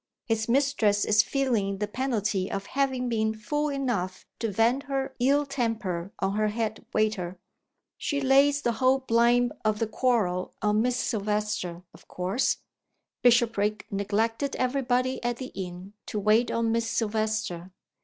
[0.25, 5.45] His mistress is feeling the penalty of having been fool enough to vent her ill
[5.45, 7.37] temper on her head waiter.
[7.99, 12.57] She lays the whole blame of the quarrel on Miss Silvester, of course.
[13.21, 17.69] Bishopriggs neglected every body at the inn to wait on Miss Silvester.